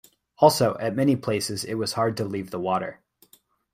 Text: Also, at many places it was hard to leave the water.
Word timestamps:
Also, 0.39 0.75
at 0.79 0.95
many 0.95 1.15
places 1.15 1.63
it 1.63 1.75
was 1.75 1.93
hard 1.93 2.17
to 2.17 2.25
leave 2.25 2.49
the 2.49 2.59
water. 2.59 3.03